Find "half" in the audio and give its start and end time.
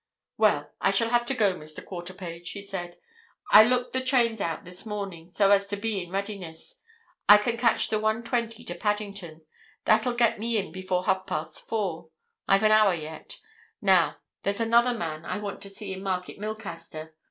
11.05-11.27